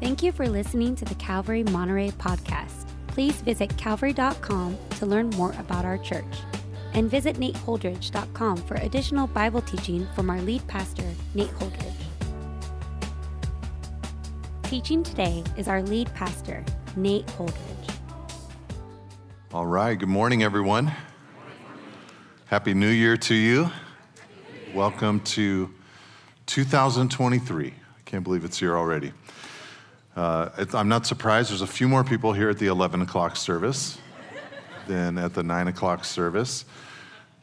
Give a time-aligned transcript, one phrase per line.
[0.00, 2.86] Thank you for listening to the Calvary Monterey podcast.
[3.06, 6.24] Please visit calvary.com to learn more about our church.
[6.92, 11.92] And visit nateholdridge.com for additional Bible teaching from our lead pastor, Nate Holdridge.
[14.64, 16.62] Teaching today is our lead pastor,
[16.94, 17.94] Nate Holdridge.
[19.54, 20.92] All right, good morning, everyone.
[22.46, 23.70] Happy New Year to you.
[24.74, 25.72] Welcome to
[26.44, 27.68] 2023.
[27.68, 27.72] I
[28.04, 29.12] can't believe it's here already.
[30.16, 31.50] Uh, it, I'm not surprised.
[31.50, 33.98] There's a few more people here at the 11 o'clock service
[34.88, 36.64] than at the 9 o'clock service.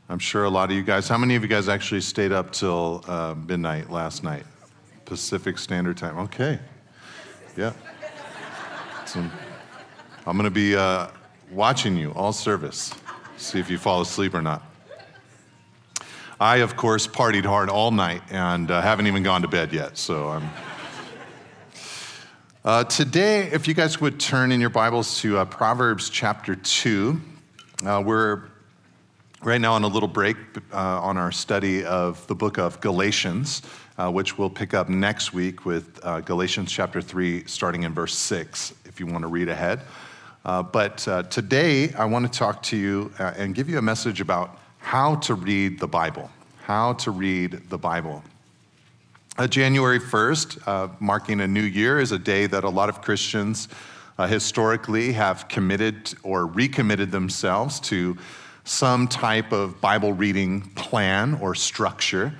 [0.09, 2.51] I'm sure a lot of you guys, how many of you guys actually stayed up
[2.51, 4.45] till uh, midnight last night?
[5.05, 6.17] Pacific Standard Time.
[6.17, 6.59] Okay.
[7.55, 7.73] Yeah.
[10.25, 11.09] I'm going to be uh,
[11.51, 12.95] watching you all service,
[13.37, 14.63] see if you fall asleep or not.
[16.39, 19.97] I, of course, partied hard all night and uh, haven't even gone to bed yet,
[19.97, 20.49] so I'm.
[22.65, 27.19] Uh, today, if you guys would turn in your Bibles to uh, Proverbs chapter 2,
[27.85, 28.43] uh, we're
[29.41, 30.37] right now on a little break
[30.71, 33.63] uh, on our study of the book of Galatians,
[33.97, 38.15] uh, which we'll pick up next week with uh, Galatians chapter 3, starting in verse
[38.15, 39.81] 6, if you want to read ahead.
[40.45, 45.15] but today, I want to talk to you and give you a message about how
[45.15, 46.31] to read the Bible.
[46.61, 48.23] How to read the Bible.
[49.35, 53.01] Uh, January 1st, uh, marking a new year, is a day that a lot of
[53.01, 53.67] Christians
[54.19, 58.15] uh, historically have committed or recommitted themselves to
[58.63, 62.31] some type of Bible reading plan or structure.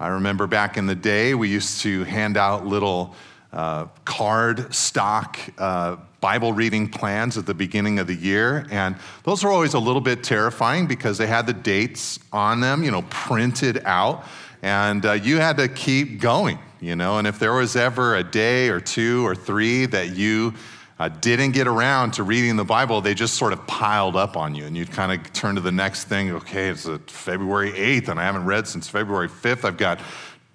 [0.00, 3.14] I remember back in the day, we used to hand out little
[3.52, 8.66] uh, card stock uh, Bible reading plans at the beginning of the year.
[8.72, 12.82] And those were always a little bit terrifying because they had the dates on them,
[12.82, 14.24] you know, printed out
[14.62, 17.18] and uh, you had to keep going, you know.
[17.18, 20.54] And if there was ever a day or two or three that you
[20.98, 24.54] uh, didn't get around to reading the Bible, they just sort of piled up on
[24.54, 24.66] you.
[24.66, 26.30] And you'd kind of turn to the next thing.
[26.32, 29.64] Okay, it's February 8th, and I haven't read since February 5th.
[29.64, 30.00] I've got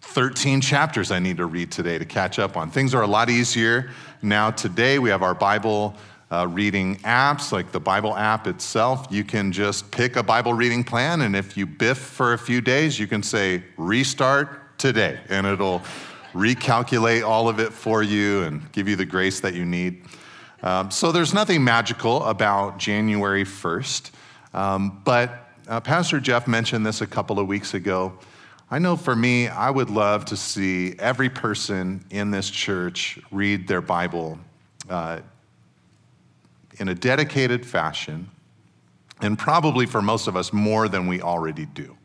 [0.02, 2.70] 13 chapters I need to read today to catch up on.
[2.70, 3.90] Things are a lot easier
[4.22, 5.00] now today.
[5.00, 5.96] We have our Bible
[6.32, 10.84] uh, reading apps, like the Bible app itself, you can just pick a Bible reading
[10.84, 15.46] plan, and if you biff for a few days, you can say restart today, and
[15.46, 15.82] it'll
[16.34, 20.04] recalculate all of it for you and give you the grace that you need.
[20.64, 24.12] Um, so there's nothing magical about January 1st,
[24.54, 28.18] um, but uh, Pastor Jeff mentioned this a couple of weeks ago.
[28.70, 33.68] I know for me, I would love to see every person in this church read
[33.68, 34.40] their Bible
[34.90, 35.20] uh,
[36.80, 38.30] in a dedicated fashion,
[39.22, 41.98] and probably for most of us more than we already do.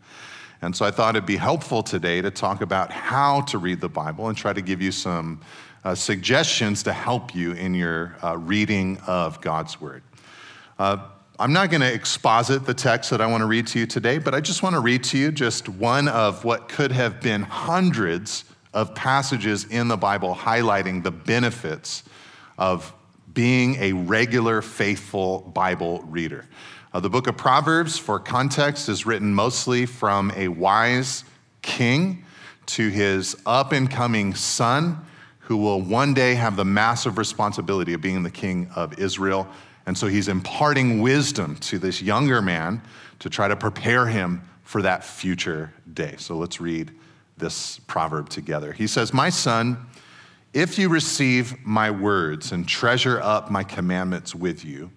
[0.62, 3.88] And so I thought it'd be helpful today to talk about how to read the
[3.88, 5.40] Bible and try to give you some
[5.84, 10.02] uh, suggestions to help you in your uh, reading of God's Word.
[10.78, 10.98] Uh,
[11.38, 14.18] I'm not going to exposit the text that I want to read to you today,
[14.18, 17.42] but I just want to read to you just one of what could have been
[17.42, 18.44] hundreds
[18.74, 22.04] of passages in the Bible highlighting the benefits
[22.58, 22.92] of
[23.32, 26.46] being a regular, faithful Bible reader.
[26.92, 31.24] Uh, the book of Proverbs, for context, is written mostly from a wise
[31.62, 32.24] king
[32.66, 34.98] to his up and coming son,
[35.40, 39.46] who will one day have the massive responsibility of being the king of Israel.
[39.86, 42.82] And so he's imparting wisdom to this younger man
[43.20, 46.14] to try to prepare him for that future day.
[46.18, 46.92] So let's read
[47.36, 48.72] this proverb together.
[48.72, 49.86] He says, My son,
[50.52, 54.90] if you receive my words and treasure up my commandments with you,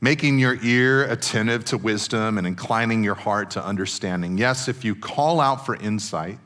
[0.00, 4.94] making your ear attentive to wisdom and inclining your heart to understanding, yes, if you
[4.94, 6.38] call out for insight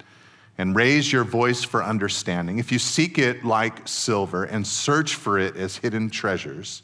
[0.56, 5.38] and raise your voice for understanding, if you seek it like silver and search for
[5.38, 6.82] it as hidden treasures,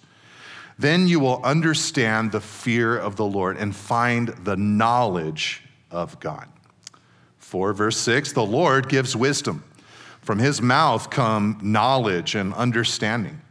[0.79, 6.49] then you will understand the fear of the Lord and find the knowledge of God.
[7.39, 9.63] 4 verse 6 The Lord gives wisdom.
[10.25, 13.43] From his mouth come knowledge and understanding.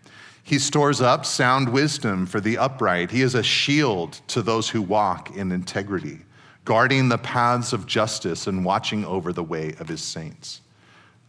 [0.42, 3.12] He stores up sound wisdom for the upright.
[3.12, 6.22] He is a shield to those who walk in integrity,
[6.66, 10.62] guarding the paths of justice and watching over the way of his saints.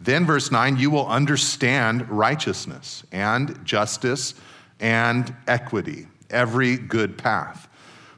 [0.00, 4.34] Then, verse 9, you will understand righteousness and justice
[4.80, 7.68] and equity, every good path.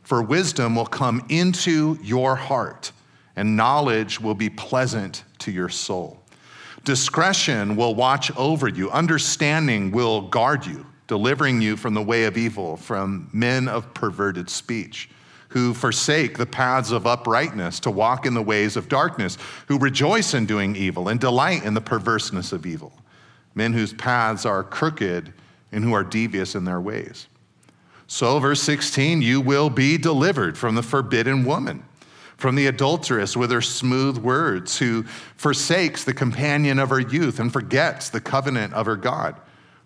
[0.04, 2.92] For wisdom will come into your heart,
[3.34, 6.22] and knowledge will be pleasant to your soul.
[6.86, 12.38] Discretion will watch over you, understanding will guard you, delivering you from the way of
[12.38, 15.10] evil, from men of perverted speech,
[15.48, 19.36] who forsake the paths of uprightness to walk in the ways of darkness,
[19.66, 22.92] who rejoice in doing evil and delight in the perverseness of evil.
[23.56, 25.32] men whose paths are crooked
[25.72, 27.26] and who are devious in their ways.
[28.06, 31.82] So, verse 16, you will be delivered from the forbidden woman,
[32.36, 35.04] from the adulteress with her smooth words, who
[35.36, 39.36] forsakes the companion of her youth and forgets the covenant of her God.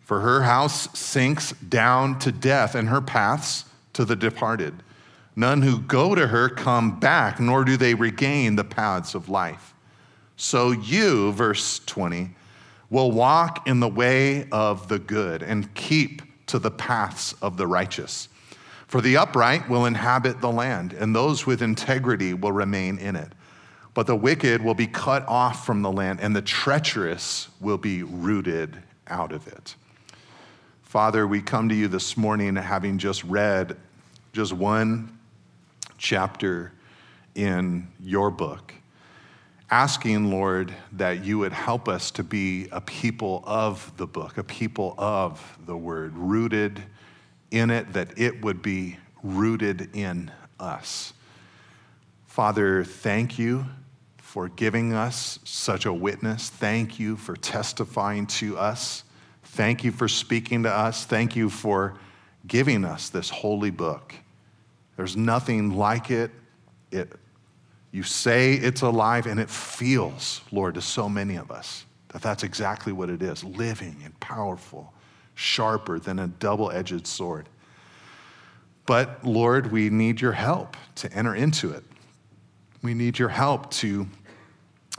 [0.01, 4.75] For her house sinks down to death, and her paths to the departed.
[5.37, 9.75] None who go to her come back, nor do they regain the paths of life.
[10.37, 12.31] So you, verse 20,
[12.91, 17.67] will walk in the way of the good and keep to the paths of the
[17.67, 18.29] righteous.
[18.91, 23.31] For the upright will inhabit the land, and those with integrity will remain in it.
[23.95, 28.03] But the wicked will be cut off from the land, and the treacherous will be
[28.03, 28.77] rooted
[29.07, 29.77] out of it.
[30.83, 33.77] Father, we come to you this morning having just read
[34.33, 35.17] just one
[35.97, 36.73] chapter
[37.37, 38.75] in your book
[39.71, 44.43] asking, Lord, that you would help us to be a people of the book, a
[44.43, 46.83] people of the word, rooted
[47.51, 51.13] in it, that it would be rooted in us.
[52.27, 53.67] Father, thank you
[54.19, 56.49] for giving us such a witness.
[56.49, 59.05] Thank you for testifying to us.
[59.43, 61.05] Thank you for speaking to us.
[61.05, 61.95] Thank you for
[62.47, 64.15] giving us this holy book.
[64.97, 66.31] There's nothing like it.
[66.93, 67.13] It
[67.93, 72.45] you say it's alive, and it feels, Lord, to so many of us that that's
[72.45, 74.93] exactly what it is living and powerful,
[75.41, 77.49] sharper than a double edged sword.
[78.87, 81.85] But Lord, we need your help to enter into it.
[82.83, 84.07] We need your help to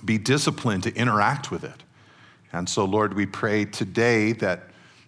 [0.04, 1.84] be disciplined to interact with it.
[2.54, 4.64] And so, Lord, we pray today that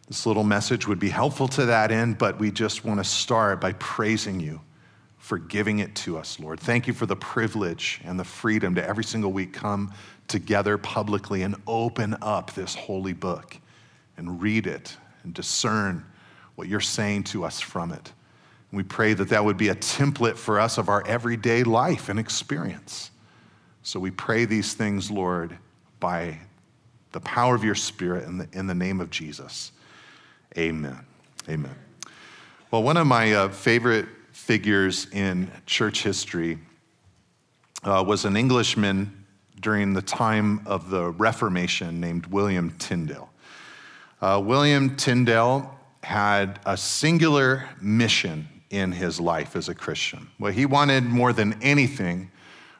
[0.07, 3.59] this little message would be helpful to that end, but we just want to start
[3.59, 4.61] by praising you
[5.17, 6.59] for giving it to us, Lord.
[6.59, 9.93] Thank you for the privilege and the freedom to every single week come
[10.27, 13.57] together publicly and open up this holy book
[14.17, 16.05] and read it and discern
[16.55, 18.11] what you're saying to us from it.
[18.71, 22.09] And we pray that that would be a template for us of our everyday life
[22.09, 23.11] and experience.
[23.81, 25.57] So we pray these things, Lord,
[25.99, 26.39] by
[27.11, 29.71] the power of your Spirit in the, in the name of Jesus.
[30.57, 30.99] Amen.
[31.49, 31.75] Amen.
[32.71, 36.57] Well, one of my uh, favorite figures in church history
[37.83, 39.25] uh, was an Englishman
[39.59, 43.29] during the time of the Reformation named William Tyndale.
[44.23, 45.69] Uh, William Tyndale
[46.01, 50.29] had a singular mission in his life as a Christian.
[50.37, 52.31] What he wanted more than anything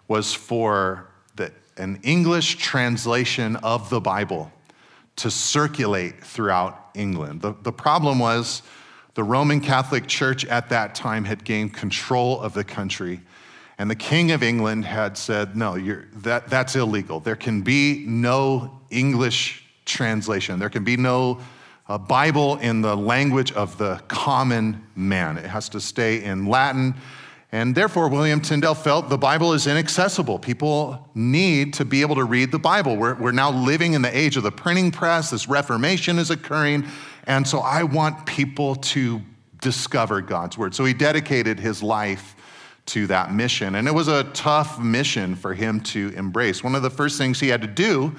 [0.07, 4.54] was for the, an English translation of the Bible
[5.18, 7.42] to circulate throughout England.
[7.42, 8.62] The, the problem was
[9.13, 13.19] the Roman Catholic Church at that time had gained control of the country.
[13.78, 15.78] And the King of England had said, no,
[16.22, 17.19] that, that's illegal.
[17.19, 20.59] There can be no English translation.
[20.59, 21.39] There can be no
[21.88, 25.38] uh, Bible in the language of the common man.
[25.38, 26.95] It has to stay in Latin.
[27.51, 30.39] And therefore, William Tyndale felt the Bible is inaccessible.
[30.39, 32.95] People need to be able to read the Bible.
[32.95, 35.30] We're, we're now living in the age of the printing press.
[35.30, 36.86] This Reformation is occurring.
[37.25, 39.21] And so I want people to
[39.62, 40.74] discover God's word.
[40.74, 42.36] So he dedicated his life
[42.88, 43.75] to that mission.
[43.75, 46.63] And it was a tough mission for him to embrace.
[46.63, 48.15] One of the first things he had to do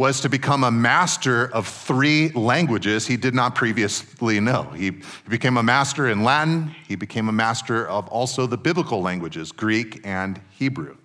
[0.00, 4.62] was to become a master of three languages he did not previously know.
[4.74, 4.92] He,
[5.28, 10.00] became a master in Latin, he became a master of also the biblical languages, Greek
[10.02, 10.96] and Hebrew.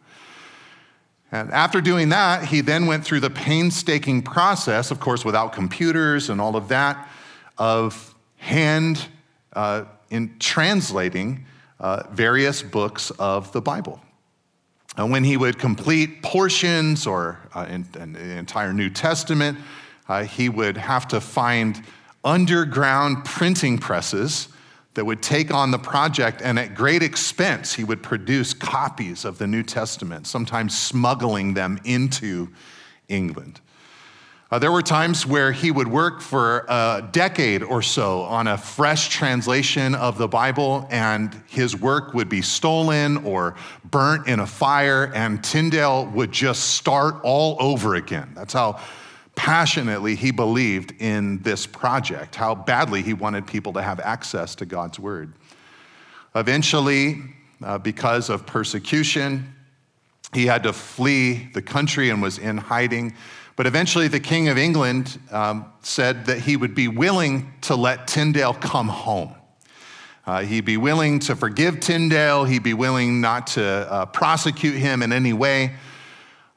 [1.30, 6.30] And after doing that, he then went through the painstaking process, of course, without computers
[6.30, 7.10] and all of that,
[7.58, 9.08] of hand
[9.52, 11.46] uh, in translating
[11.82, 14.00] uh, various books of the Bible.
[14.98, 19.58] And when he would complete portions or uh, in, in the entire New Testament,
[20.08, 21.84] uh, he would have to find
[22.24, 24.48] underground printing presses
[24.94, 29.38] that would take on the project, and at great expense, he would produce copies of
[29.38, 32.50] the New Testament, sometimes smuggling them into
[33.10, 33.60] England.
[34.56, 38.58] Uh, there were times where he would work for a decade or so on a
[38.58, 44.48] fresh translation of the Bible, and his work would be stolen or burnt in a
[44.48, 48.32] fire, and Tyndale would just start all over again.
[48.34, 48.80] That's how
[49.36, 54.66] passionately he believed in this project, how badly he wanted people to have access to
[54.66, 55.34] God's Word.
[56.34, 57.22] Eventually,
[57.62, 59.54] uh, because of persecution,
[60.34, 63.16] he had to flee the country and was in hiding.
[63.56, 68.08] But eventually, the King of England um, said that he would be willing to let
[68.08, 69.34] Tyndale come home.
[70.26, 75.04] Uh, he'd be willing to forgive Tyndale, he'd be willing not to uh, prosecute him
[75.04, 75.76] in any way.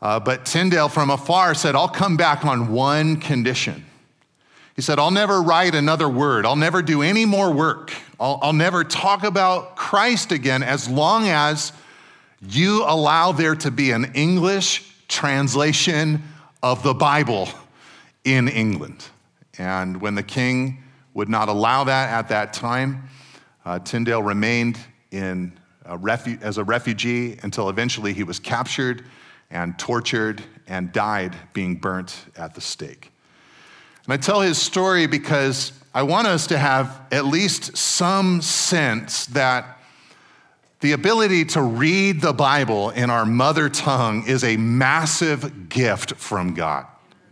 [0.00, 3.85] Uh, but Tyndale from afar said, I'll come back on one condition.
[4.75, 6.47] He said, I'll never write another word.
[6.47, 7.93] I'll never do any more work.
[8.19, 11.73] I'll, I'll never talk about Christ again as long as
[12.40, 16.23] you allow there to be an English translation
[16.62, 17.48] of the Bible
[18.24, 19.04] in England.
[19.58, 20.82] And when the king
[21.14, 23.08] would not allow that at that time,
[23.64, 24.78] uh, Tyndale remained
[25.10, 25.52] in
[25.84, 29.04] a refu- as a refugee until eventually he was captured
[29.50, 33.10] and tortured and died being burnt at the stake.
[34.04, 39.26] And I tell his story because I want us to have at least some sense
[39.26, 39.77] that
[40.80, 46.54] the ability to read the Bible in our mother tongue is a massive gift from
[46.54, 46.87] God.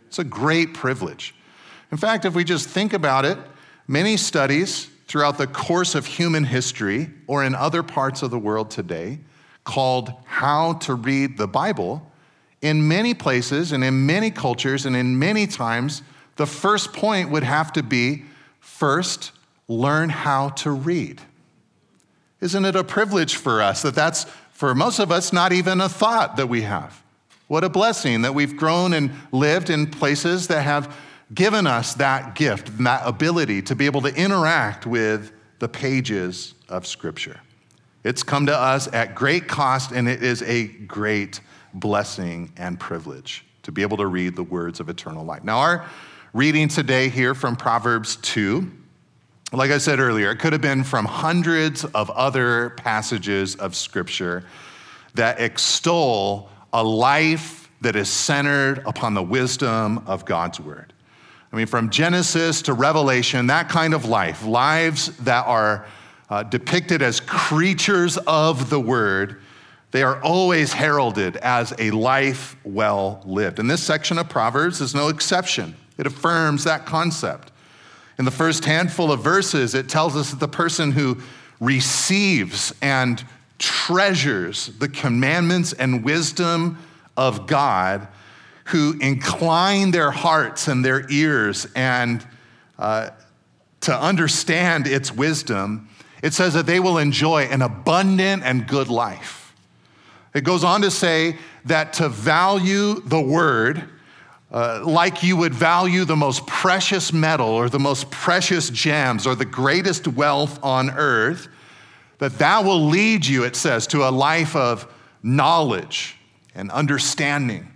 [0.09, 1.35] It's a great privilege.
[1.93, 3.39] In fact, if we just think about it,
[3.87, 8.71] many studies throughout the course of human history or in other parts of the world
[8.71, 9.21] today
[9.63, 12.11] called How to Read the Bible,
[12.63, 16.03] in many places and in many cultures and in many times,
[16.37, 18.25] the first point would have to be
[18.59, 19.33] first,
[19.69, 21.21] learn how to read.
[22.41, 25.89] Isn't it a privilege for us that that's, for most of us, not even a
[25.89, 27.03] thought that we have?
[27.49, 30.95] What a blessing that we've grown and lived in places that have
[31.33, 36.55] given us that gift and that ability to be able to interact with the pages
[36.69, 37.41] of Scripture.
[38.05, 41.41] It's come to us at great cost, and it is a great
[41.75, 45.43] blessing and privilege to be able to read the words of eternal life.
[45.43, 45.87] Now, our
[46.33, 48.71] reading today here from Proverbs 2,
[49.53, 54.45] like I said earlier, it could have been from hundreds of other passages of Scripture
[55.15, 60.93] that extol a life that is centered upon the wisdom of God's Word.
[61.53, 65.87] I mean, from Genesis to Revelation, that kind of life, lives that are
[66.29, 69.41] uh, depicted as creatures of the Word,
[69.93, 73.61] they are always heralded as a life well lived.
[73.61, 75.77] And this section of Proverbs is no exception.
[75.97, 77.53] It affirms that concept.
[78.19, 81.19] In the first handful of verses, it tells us that the person who
[81.61, 83.23] receives and
[83.59, 86.79] treasures the commandments and wisdom
[87.17, 88.09] of God
[88.67, 92.27] who incline their hearts and their ears and
[92.79, 93.11] uh,
[93.83, 95.89] to understand its wisdom,
[96.23, 99.55] it says that they will enjoy an abundant and good life.
[100.35, 103.89] It goes on to say that to value the word,
[104.53, 109.35] uh, like you would value the most precious metal or the most precious gems or
[109.35, 111.49] the greatest wealth on earth,
[112.19, 114.87] that that will lead you, it says, to a life of
[115.23, 116.17] knowledge
[116.55, 117.71] and understanding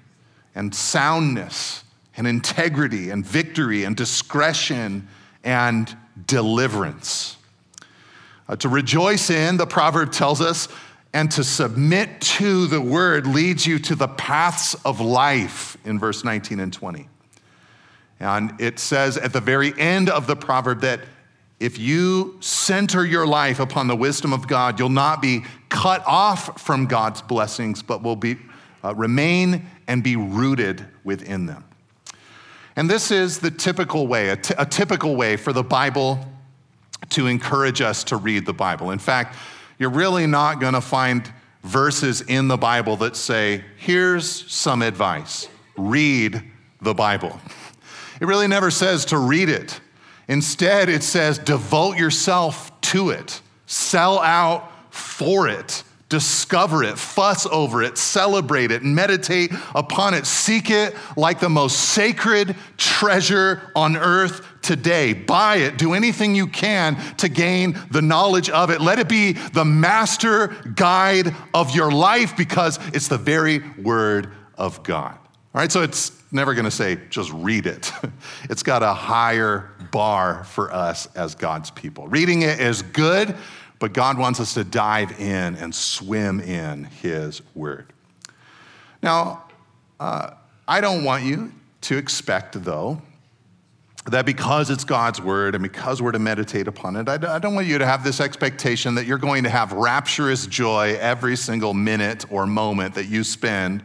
[0.54, 1.84] and soundness
[2.16, 5.08] and integrity and victory and discretion
[5.44, 5.96] and
[6.26, 7.36] deliverance.
[8.48, 10.68] Uh, to rejoice in, the proverb tells us,
[11.12, 16.24] and to submit to the word leads you to the paths of life in verse
[16.24, 17.08] 19 and 20.
[18.20, 21.00] And it says at the very end of the proverb that
[21.58, 26.60] if you center your life upon the wisdom of God, you'll not be cut off
[26.60, 28.38] from God's blessings, but will be,
[28.84, 31.64] uh, remain and be rooted within them.
[32.76, 36.24] And this is the typical way, a, t- a typical way for the Bible
[37.10, 38.90] to encourage us to read the Bible.
[38.90, 39.36] In fact,
[39.80, 41.32] you're really not going to find
[41.64, 45.48] verses in the Bible that say, here's some advice.
[45.76, 46.42] Read
[46.82, 47.40] the Bible.
[48.20, 49.80] It really never says to read it.
[50.28, 55.82] Instead, it says devote yourself to it, sell out for it.
[56.10, 61.78] Discover it, fuss over it, celebrate it, meditate upon it, seek it like the most
[61.78, 65.12] sacred treasure on earth today.
[65.12, 68.80] Buy it, do anything you can to gain the knowledge of it.
[68.80, 74.82] Let it be the master guide of your life because it's the very word of
[74.82, 75.16] God.
[75.52, 77.92] All right, so it's never going to say just read it.
[78.48, 82.08] It's got a higher bar for us as God's people.
[82.08, 83.36] Reading it is good
[83.80, 87.92] but God wants us to dive in and swim in His Word.
[89.02, 89.44] Now,
[89.98, 90.32] uh,
[90.68, 91.52] I don't want you
[91.82, 93.02] to expect, though,
[94.06, 97.66] that because it's God's Word and because we're to meditate upon it, I don't want
[97.66, 102.24] you to have this expectation that you're going to have rapturous joy every single minute
[102.30, 103.82] or moment that you spend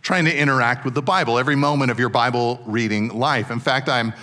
[0.00, 3.50] trying to interact with the Bible, every moment of your Bible reading life.
[3.50, 4.14] In fact, I'm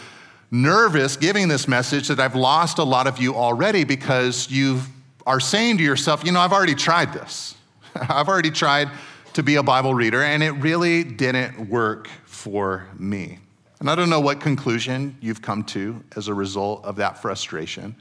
[0.49, 4.87] nervous giving this message that I've lost a lot of you already because you've
[5.25, 7.55] are saying to yourself, you know, I've already tried this.
[7.95, 8.89] I've already tried
[9.33, 13.39] to be a Bible reader, and it really didn't work for me.
[13.86, 17.96] And I don't know what conclusion you've come to as a result of that frustration.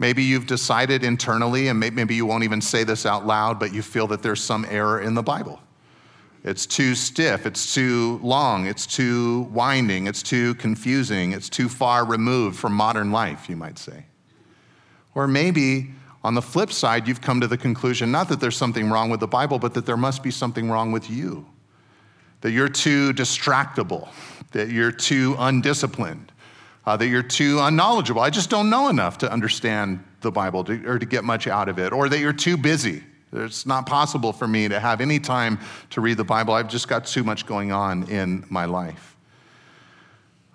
[0.00, 3.80] Maybe you've decided internally, and maybe you won't even say this out loud, but you
[3.80, 5.60] feel that there's some error in the Bible.
[6.42, 7.46] It's too stiff.
[7.46, 8.66] It's too long.
[8.66, 10.08] It's too winding.
[10.08, 11.30] It's too confusing.
[11.30, 14.06] It's too far removed from modern life, you might say.
[15.14, 15.92] Or maybe
[16.24, 19.20] on the flip side, you've come to the conclusion not that there's something wrong with
[19.20, 21.46] the Bible, but that there must be something wrong with you.
[22.40, 24.08] That you're too distractible,
[24.54, 26.32] that you're too undisciplined,
[26.86, 28.22] uh, that you're too unknowledgeable.
[28.22, 31.68] I just don't know enough to understand the Bible to, or to get much out
[31.68, 35.18] of it, or that you're too busy it's not possible for me to have any
[35.18, 35.58] time
[35.90, 36.54] to read the Bible.
[36.54, 39.16] I've just got too much going on in my life.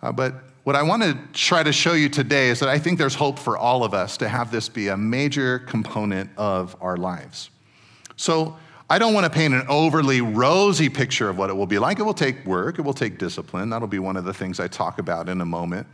[0.01, 2.97] Uh, but what I want to try to show you today is that I think
[2.97, 6.95] there's hope for all of us to have this be a major component of our
[6.95, 7.49] lives.
[8.15, 8.57] So,
[8.91, 11.99] I don't want to paint an overly rosy picture of what it will be like.
[11.99, 13.69] It will take work, it will take discipline.
[13.69, 15.87] That'll be one of the things I talk about in a moment.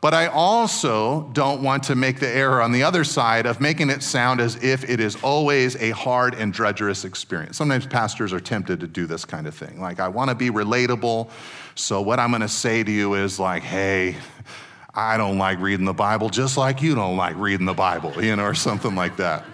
[0.00, 3.88] But I also don't want to make the error on the other side of making
[3.88, 7.56] it sound as if it is always a hard and drudgerous experience.
[7.56, 9.80] Sometimes pastors are tempted to do this kind of thing.
[9.80, 11.30] Like, I want to be relatable,
[11.74, 14.16] so what I'm going to say to you is like, hey,
[14.92, 18.36] I don't like reading the Bible just like you don't like reading the Bible, you
[18.36, 19.46] know, or something like that.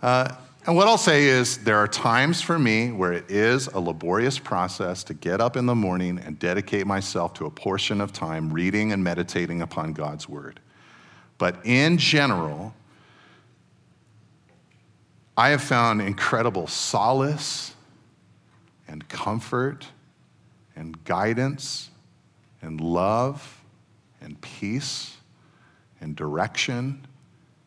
[0.00, 3.80] Uh, and what I'll say is, there are times for me where it is a
[3.80, 8.12] laborious process to get up in the morning and dedicate myself to a portion of
[8.12, 10.60] time reading and meditating upon God's Word.
[11.38, 12.74] But in general,
[15.36, 17.74] I have found incredible solace
[18.86, 19.88] and comfort
[20.76, 21.90] and guidance
[22.60, 23.64] and love
[24.20, 25.16] and peace
[26.00, 27.04] and direction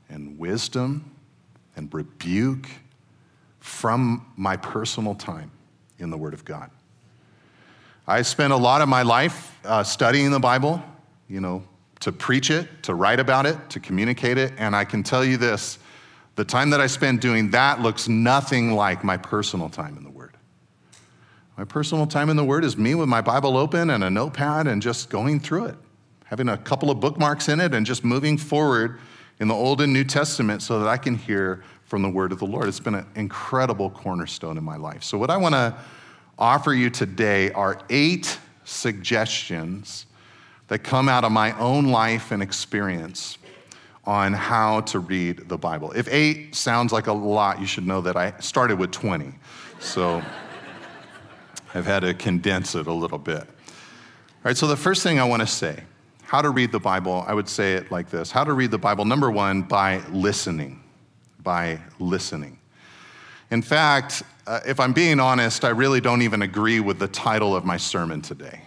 [0.08, 1.12] and wisdom
[1.76, 2.70] and rebuke
[3.66, 5.50] from my personal time
[5.98, 6.70] in the Word of God.
[8.08, 10.84] I spent a lot of my life uh, studying the Bible,
[11.28, 11.64] you know,
[12.02, 15.38] to preach it, to write about it, to communicate it, and I can tell you
[15.38, 15.80] this
[16.36, 20.12] the time that I spend doing that looks nothing like my personal time in the
[20.12, 20.38] Word.
[21.58, 24.68] My personal time in the Word is me with my Bible open and a notepad
[24.68, 25.76] and just going through it,
[26.26, 29.00] having a couple of bookmarks in it and just moving forward
[29.40, 32.40] in the Old and New Testament so that I can hear from the word of
[32.40, 32.68] the Lord.
[32.68, 35.04] It's been an incredible cornerstone in my life.
[35.04, 35.76] So, what I want to
[36.38, 40.06] offer you today are eight suggestions
[40.68, 43.38] that come out of my own life and experience
[44.04, 45.92] on how to read the Bible.
[45.92, 49.34] If eight sounds like a lot, you should know that I started with 20.
[49.80, 50.22] So,
[51.74, 53.42] I've had to condense it a little bit.
[53.42, 55.84] All right, so the first thing I want to say
[56.24, 58.80] how to read the Bible, I would say it like this How to read the
[58.80, 60.82] Bible, number one, by listening
[61.46, 62.60] by listening.
[63.52, 67.56] In fact, uh, if I'm being honest, I really don't even agree with the title
[67.56, 68.60] of my sermon today.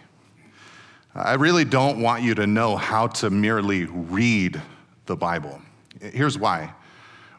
[1.15, 4.63] I really don't want you to know how to merely read
[5.07, 5.61] the Bible.
[6.01, 6.73] Here's why.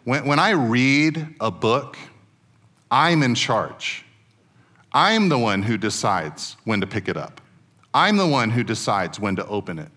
[0.03, 1.97] When, when I read a book,
[2.91, 4.03] I'm in charge.
[4.91, 7.41] I'm the one who decides when to pick it up.
[7.93, 9.89] I'm the one who decides when to open it.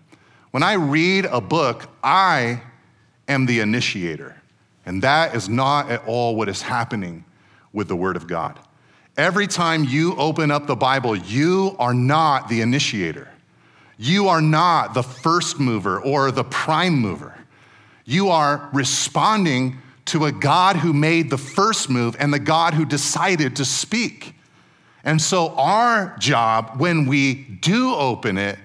[0.51, 2.61] When I read a book, I
[3.27, 4.35] am the initiator.
[4.85, 7.25] And that is not at all what is happening
[7.71, 8.59] with the Word of God.
[9.15, 13.29] Every time you open up the Bible, you are not the initiator.
[13.97, 17.37] You are not the first mover or the prime mover.
[18.05, 22.85] You are responding to a God who made the first move and the God who
[22.85, 24.35] decided to speak.
[25.03, 28.57] And so, our job when we do open it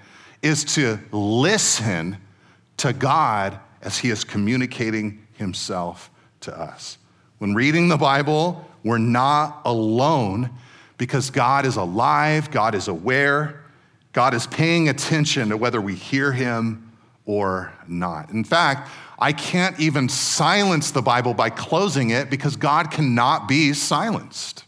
[0.42, 2.16] is to listen
[2.78, 6.98] to God as He is communicating himself to us.
[7.38, 10.50] When reading the Bible, we're not alone
[10.98, 13.64] because God is alive, God is aware,
[14.12, 16.92] God is paying attention to whether we hear him
[17.24, 18.30] or not.
[18.30, 23.72] In fact, I can't even silence the Bible by closing it because God cannot be
[23.72, 24.64] silenced.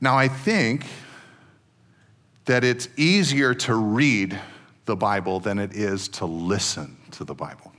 [0.00, 0.86] Now, I think
[2.46, 4.38] that it's easier to read
[4.84, 7.72] the Bible than it is to listen to the Bible.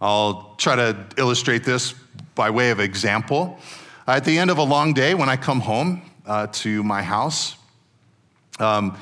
[0.00, 1.94] I'll try to illustrate this
[2.34, 3.58] by way of example.
[4.06, 7.56] At the end of a long day, when I come home uh, to my house,
[8.60, 8.96] um,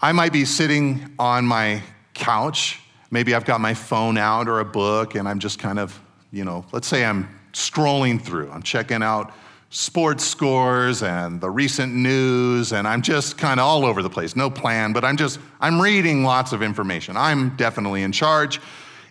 [0.00, 1.82] I might be sitting on my
[2.14, 2.80] couch.
[3.10, 5.98] Maybe I've got my phone out or a book, and I'm just kind of,
[6.32, 8.50] you know, let's say I'm scrolling through.
[8.50, 9.32] I'm checking out
[9.72, 14.34] sports scores and the recent news and i'm just kind of all over the place.
[14.34, 17.16] No plan but i'm just i'm reading lots of information.
[17.16, 18.60] I'm definitely in charge.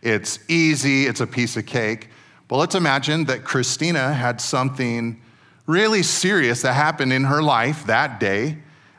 [0.01, 2.09] It's easy it's a piece of cake.
[2.49, 5.21] But let's imagine that christina had something
[5.65, 8.57] really serious that happened in her life that day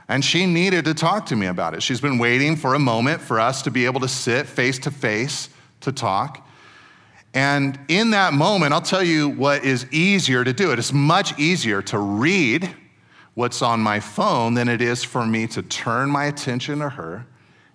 [0.09, 1.83] and she needed to talk to me about it.
[1.83, 4.91] She's been waiting for a moment for us to be able to sit face to
[4.91, 5.51] face
[5.83, 6.49] to talk
[7.33, 10.73] And in that moment, I'll tell you what is easier to do.
[10.73, 12.75] It is much easier to read
[13.35, 17.27] what's on my phone than it is for me to turn my attention to her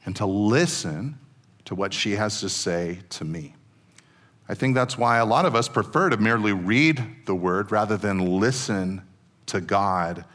[0.06, 1.18] and to listen
[1.66, 3.56] to what she has to say to me.
[4.48, 7.98] I think that's why a lot of us prefer to merely read the word rather
[7.98, 9.02] than listen
[9.48, 10.26] to God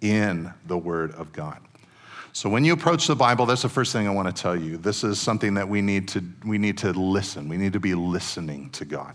[0.00, 1.63] in the word of God.
[2.34, 4.76] So when you approach the Bible, that's the first thing I want to tell you.
[4.76, 7.48] This is something that we need to we need to listen.
[7.48, 9.14] We need to be listening to God.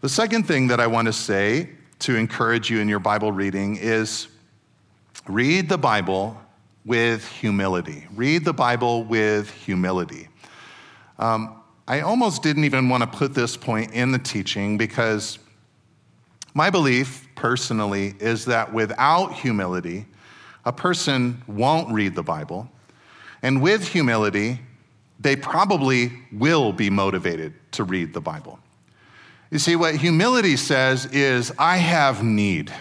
[0.00, 3.76] The second thing that I want to say to encourage you in your Bible reading
[3.76, 4.28] is
[5.28, 6.40] read the Bible
[6.86, 8.06] with humility.
[8.14, 10.28] Read the Bible with humility.
[11.18, 15.38] Um, I almost didn't even want to put this point in the teaching because
[16.54, 20.06] my belief personally is that without humility,
[20.64, 22.70] a person won't read the Bible.
[23.42, 24.60] And with humility,
[25.18, 28.58] they probably will be motivated to read the Bible.
[29.50, 32.72] You see, what humility says is, I have need.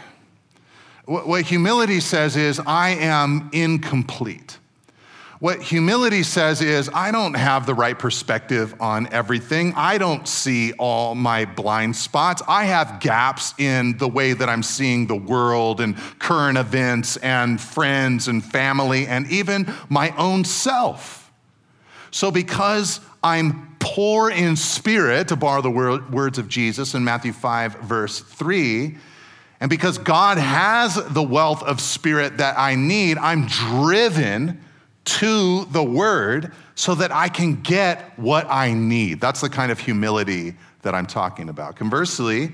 [1.06, 4.60] What humility says is, I am incomplete.
[5.40, 9.74] What humility says is, I don't have the right perspective on everything.
[9.74, 12.42] I don't see all my blind spots.
[12.46, 17.60] I have gaps in the way that I'm seeing the world and current events and
[17.60, 21.32] friends and family and even my own self.
[22.12, 27.76] So, because I'm poor in spirit, to borrow the words of Jesus in Matthew 5,
[27.76, 28.98] verse 3,
[29.62, 34.66] and because God has the wealth of spirit that I need, I'm driven
[35.18, 39.20] to the word so that I can get what I need.
[39.20, 41.76] That's the kind of humility that I'm talking about.
[41.76, 42.54] Conversely,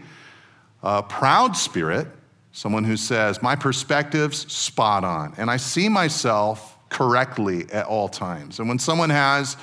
[0.82, 2.08] a proud spirit,
[2.52, 8.60] someone who says, My perspective's spot on, and I see myself correctly at all times.
[8.60, 9.58] And when someone has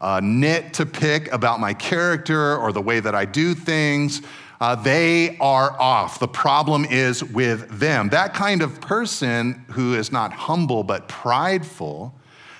[0.00, 4.22] a nit to pick about my character or the way that I do things,
[4.60, 6.18] uh, they are off.
[6.18, 8.08] The problem is with them.
[8.08, 12.14] That kind of person who is not humble but prideful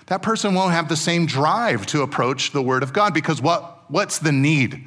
[0.08, 3.84] that person won't have the same drive to approach the Word of God because what,
[3.90, 4.86] what's the need?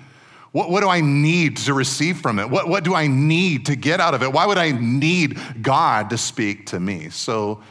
[0.52, 2.50] What, what do I need to receive from it?
[2.50, 4.34] What, what do I need to get out of it?
[4.34, 7.10] Why would I need God to speak to me?
[7.10, 7.62] So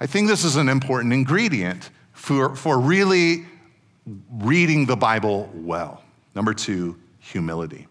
[0.00, 3.46] I think this is an important ingredient for, for really
[4.32, 6.02] reading the Bible well.
[6.34, 7.86] Number two, humility.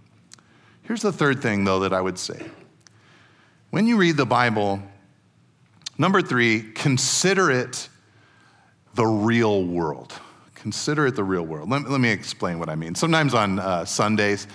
[0.83, 2.45] Here's the third thing, though, that I would say.
[3.69, 4.81] When you read the Bible,
[5.97, 7.87] number three, consider it
[8.97, 10.12] the real world.
[10.55, 11.69] Consider it the real world.
[11.69, 12.95] Let, let me explain what I mean.
[12.95, 14.47] Sometimes on uh, Sundays,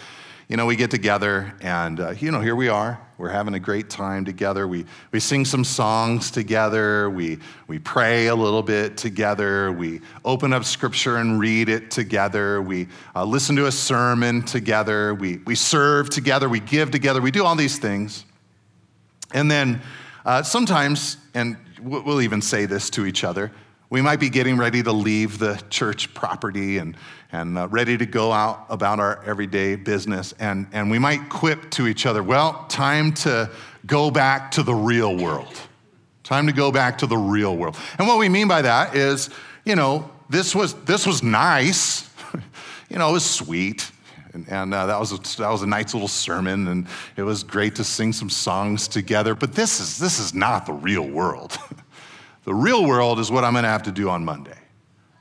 [0.48, 3.00] you know, we get together and, uh, you know, here we are.
[3.18, 4.66] We're having a great time together.
[4.66, 7.08] We, we sing some songs together.
[7.08, 9.70] We, we pray a little bit together.
[9.70, 12.60] We open up scripture and read it together.
[12.60, 15.14] We uh, listen to a sermon together.
[15.14, 16.48] We, we serve together.
[16.48, 17.22] We give together.
[17.22, 18.24] We do all these things.
[19.32, 19.80] And then
[20.26, 23.52] uh, sometimes, and we'll even say this to each other,
[23.92, 26.96] we might be getting ready to leave the church property and,
[27.30, 30.32] and uh, ready to go out about our everyday business.
[30.38, 33.50] And, and we might quip to each other, well, time to
[33.84, 35.60] go back to the real world.
[36.22, 37.76] Time to go back to the real world.
[37.98, 39.28] And what we mean by that is,
[39.66, 42.08] you know, this was, this was nice.
[42.88, 43.90] you know, it was sweet.
[44.32, 46.86] And, and uh, that, was a, that was a nice little sermon, and
[47.18, 49.34] it was great to sing some songs together.
[49.34, 51.58] But this is, this is not the real world.
[52.44, 54.58] The real world is what I'm going to have to do on Monday.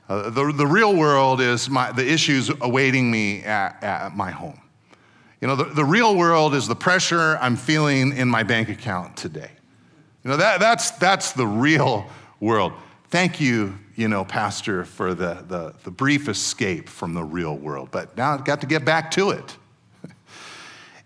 [0.08, 4.60] Uh, the, the real world is my, the issues awaiting me at, at my home.
[5.40, 9.16] You know, the, the real world is the pressure I'm feeling in my bank account
[9.16, 9.50] today.
[10.24, 12.06] You know, that, that's, that's the real
[12.40, 12.72] world.
[13.08, 17.88] Thank you, you know, Pastor, for the, the, the brief escape from the real world.
[17.90, 19.56] But now I've got to get back to it.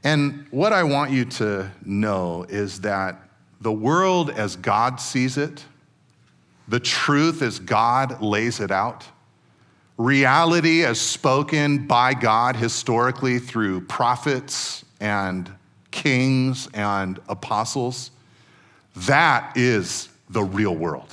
[0.05, 3.20] and what I want you to know is that
[3.61, 5.64] the world as God sees it,
[6.68, 9.05] the truth as God lays it out,
[9.96, 15.50] reality as spoken by God historically through prophets and
[15.90, 18.11] kings and apostles.
[18.96, 21.12] That is the real world.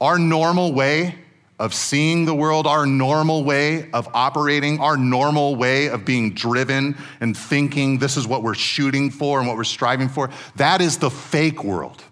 [0.00, 1.16] Our normal way
[1.58, 6.96] of seeing the world, our normal way of operating, our normal way of being driven
[7.20, 10.98] and thinking this is what we're shooting for and what we're striving for, that is
[10.98, 12.02] the fake world.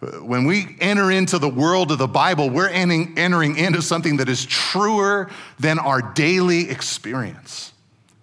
[0.00, 4.46] When we enter into the world of the Bible, we're entering into something that is
[4.46, 7.74] truer than our daily experience.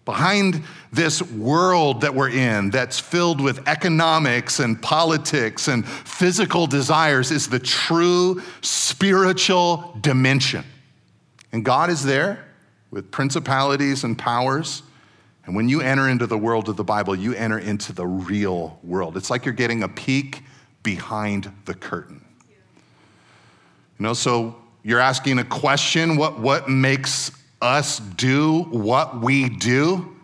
[0.03, 7.29] Behind this world that we're in, that's filled with economics and politics and physical desires,
[7.29, 10.63] is the true spiritual dimension.
[11.51, 12.43] And God is there,
[12.89, 14.81] with principalities and powers.
[15.45, 18.79] And when you enter into the world of the Bible, you enter into the real
[18.81, 19.15] world.
[19.15, 20.41] It's like you're getting a peek
[20.87, 22.23] behind the curtain.
[23.99, 27.29] You know, so you're asking a question what, what makes
[27.61, 30.15] us do what we do?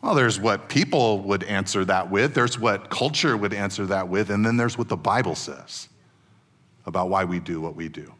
[0.00, 4.30] Well, there's what people would answer that with, there's what culture would answer that with,
[4.30, 5.88] and then there's what the Bible says
[6.86, 8.12] about why we do what we do.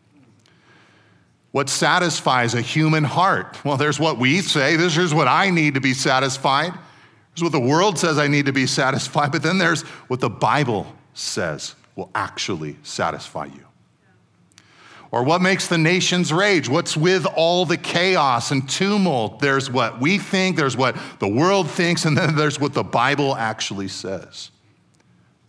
[1.53, 3.65] What satisfies a human heart?
[3.65, 4.75] Well, there's what we say.
[4.75, 6.73] This is what I need to be satisfied.
[6.73, 10.31] There's what the world says I need to be satisfied, but then there's what the
[10.31, 13.67] Bible says will actually satisfy you.
[15.11, 16.71] Or what makes the nations rage?
[16.71, 19.41] What's with all the chaos and tumult?
[19.41, 23.37] There's what we think, there's what the world thinks, and then there's what the Bible
[23.37, 24.51] actually says.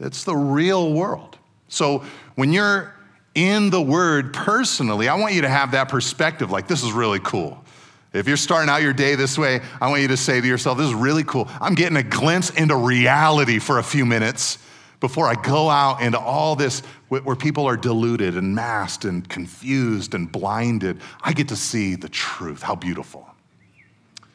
[0.02, 1.38] It's the real world.
[1.70, 2.04] So
[2.36, 2.94] when you're
[3.36, 7.20] in the Word personally, I want you to have that perspective like, this is really
[7.22, 7.64] cool.
[8.12, 10.78] If you're starting out your day this way, I want you to say to yourself,
[10.78, 11.48] this is really cool.
[11.62, 14.60] I'm getting a glimpse into reality for a few minutes
[15.04, 20.14] before I go out into all this where people are deluded and masked and confused
[20.14, 21.02] and blinded.
[21.22, 22.62] I get to see the truth.
[22.62, 23.20] How beautiful.
[23.20, 24.26] All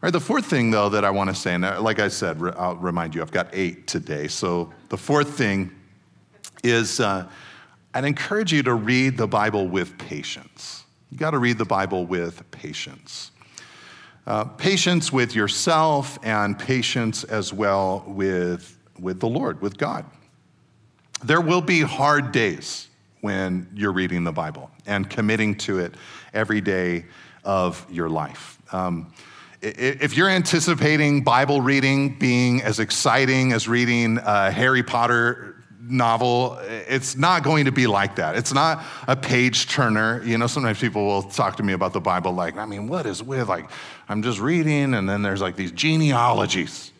[0.00, 2.40] right, the fourth thing, though, that I want to say, and uh, like I said,
[2.56, 4.28] I'll remind you, I've got eight today.
[4.28, 5.72] So the fourth thing
[6.62, 7.26] is uh,
[7.92, 10.84] I'd encourage you to read the Bible with patience.
[11.10, 13.32] You got to read the Bible with patience.
[14.28, 20.04] Uh, patience with yourself and patience as well with, with the Lord, with God.
[21.24, 22.88] There will be hard days
[23.20, 25.94] when you're reading the Bible and committing to it
[26.32, 27.06] every day
[27.44, 28.58] of your life.
[28.72, 29.12] Um,
[29.60, 37.16] if you're anticipating Bible reading being as exciting as reading uh, Harry Potter novel, it's
[37.16, 38.36] not going to be like that.
[38.36, 40.22] It's not a page turner.
[40.22, 43.06] You know, sometimes people will talk to me about the Bible like, I mean, what
[43.06, 43.68] is with like,
[44.08, 46.92] I'm just reading, and then there's like these genealogies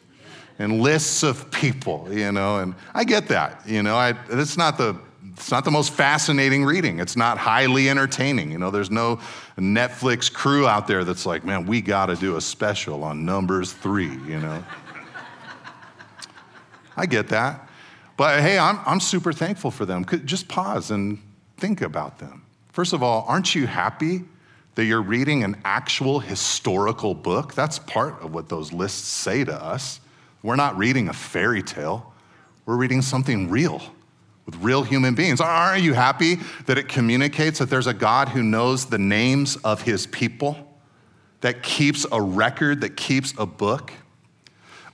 [0.58, 4.78] and lists of people, you know, and I get that, you know, I, it's not
[4.78, 4.98] the
[5.38, 6.98] it's not the most fascinating reading.
[6.98, 8.50] It's not highly entertaining.
[8.50, 9.20] You know, there's no
[9.56, 13.72] Netflix crew out there that's like, man, we got to do a special on Numbers
[13.72, 14.64] 3, you know.
[16.96, 17.68] I get that.
[18.16, 20.04] But hey, I'm, I'm super thankful for them.
[20.24, 21.22] Just pause and
[21.56, 22.44] think about them.
[22.72, 24.24] First of all, aren't you happy
[24.74, 27.54] that you're reading an actual historical book?
[27.54, 30.00] That's part of what those lists say to us.
[30.42, 32.12] We're not reading a fairy tale,
[32.66, 33.82] we're reading something real
[34.46, 35.40] with real human beings.
[35.40, 39.82] Aren't you happy that it communicates that there's a God who knows the names of
[39.82, 40.56] his people,
[41.42, 43.92] that keeps a record, that keeps a book?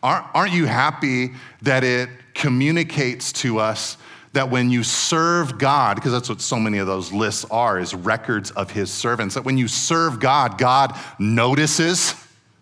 [0.03, 1.31] Aren't you happy
[1.63, 3.97] that it communicates to us
[4.35, 7.95] that when you serve God, because that's what so many of those lists are, is
[7.95, 12.15] records of his servants, that when you serve God, God notices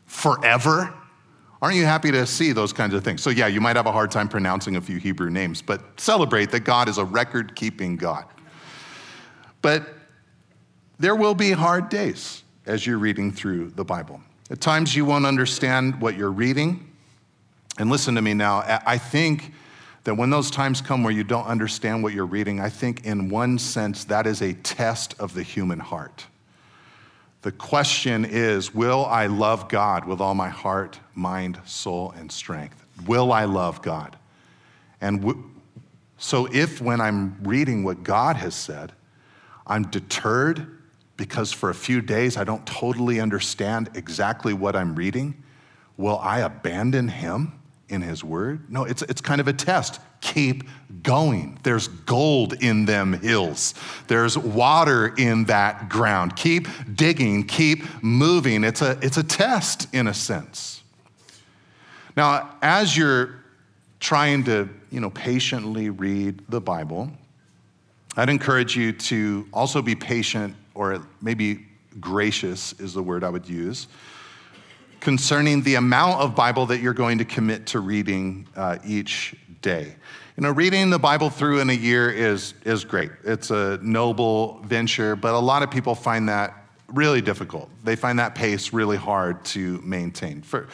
[0.04, 0.92] forever.
[1.62, 3.22] Aren't you happy to see those kinds of things?
[3.22, 6.50] So, yeah, you might have a hard time pronouncing a few Hebrew names, but celebrate
[6.50, 8.24] that God is a record keeping God.
[9.62, 9.86] But
[10.98, 14.20] there will be hard days as you're reading through the Bible.
[14.50, 16.92] At times you won't understand what you're reading.
[17.78, 19.52] And listen to me now, I think
[20.02, 23.28] that when those times come where you don't understand what you're reading, I think in
[23.28, 26.26] one sense that is a test of the human heart.
[27.42, 32.84] The question is Will I love God with all my heart, mind, soul, and strength?
[33.06, 34.16] Will I love God?
[35.00, 35.50] And w-
[36.18, 38.92] so, if when I'm reading what God has said,
[39.66, 40.78] I'm deterred
[41.16, 45.42] because for a few days I don't totally understand exactly what I'm reading,
[45.96, 47.58] will I abandon Him?
[47.92, 48.70] in his word?
[48.70, 50.00] No, it's, it's kind of a test.
[50.22, 50.64] Keep
[51.02, 51.58] going.
[51.62, 53.74] There's gold in them hills,
[54.06, 56.36] there's water in that ground.
[56.36, 58.64] Keep digging, keep moving.
[58.64, 60.82] It's a, it's a test in a sense.
[62.16, 63.42] Now, as you're
[64.00, 67.10] trying to you know, patiently read the Bible,
[68.16, 71.66] I'd encourage you to also be patient, or maybe
[72.00, 73.88] gracious is the word I would use
[75.02, 79.94] concerning the amount of Bible that you're going to commit to reading uh, each day.
[80.36, 83.10] You know, reading the Bible through in a year is, is great.
[83.24, 87.70] It's a noble venture, but a lot of people find that really difficult.
[87.84, 90.42] They find that pace really hard to maintain.
[90.42, 90.68] For,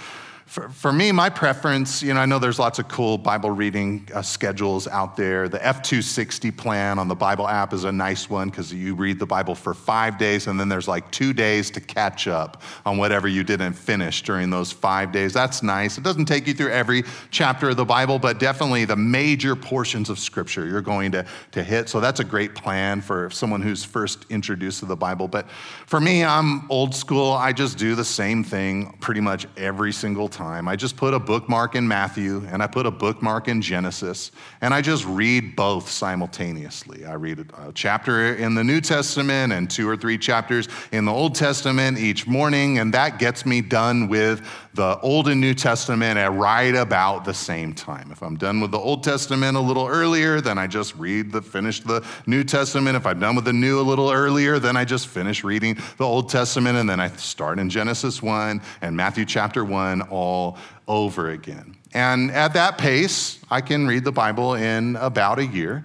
[0.49, 4.09] for, for me, my preference, you know, I know there's lots of cool Bible reading
[4.15, 5.47] uh, schedules out there.
[5.47, 9.27] The F260 plan on the Bible app is a nice one because you read the
[9.27, 13.29] Bible for five days and then there's like two days to catch up on whatever
[13.29, 15.35] you didn't finish during those five days.
[15.35, 15.99] That's nice.
[15.99, 20.09] It doesn't take you through every chapter of the Bible, but definitely the major portions
[20.09, 21.91] of Scripture you're going to, to hit.
[21.91, 25.29] So that's a great plan for someone who's first introduced to the Bible.
[25.29, 25.51] But
[25.85, 27.33] for me, I'm old school.
[27.33, 30.69] I just do the same thing pretty much every single time time.
[30.69, 34.73] I just put a bookmark in Matthew and I put a bookmark in Genesis, and
[34.73, 37.05] I just read both simultaneously.
[37.05, 41.13] I read a chapter in the New Testament and two or three chapters in the
[41.13, 44.41] Old Testament each morning, and that gets me done with
[44.79, 48.13] the Old and New Testament at right about the same time.
[48.13, 51.43] If I'm done with the Old Testament a little earlier, then I just read the
[51.43, 52.97] finish the New Testament.
[52.97, 56.05] If I'm done with the New a little earlier, then I just finish reading the
[56.05, 61.31] Old Testament, and then I start in Genesis 1 and Matthew chapter 1 all over
[61.31, 61.77] again.
[61.93, 65.85] And at that pace, I can read the Bible in about a year.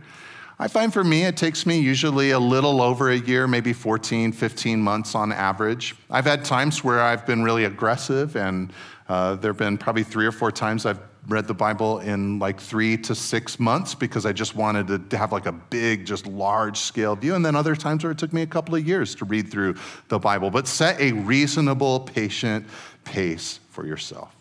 [0.64, 4.32] I find for me, it takes me usually a little over a year, maybe 14,
[4.32, 5.94] 15 months on average.
[6.10, 8.72] I've had times where I've been really aggressive, and
[9.10, 12.62] uh, there have been probably three or four times I've read the Bible in like
[12.62, 16.78] three to six months because I just wanted to have like a big, just large
[16.78, 17.36] scale view.
[17.36, 19.76] And then other times where it took me a couple of years to read through
[20.08, 20.50] the Bible.
[20.50, 22.66] But set a reasonable, patient
[23.04, 24.34] pace for yourself.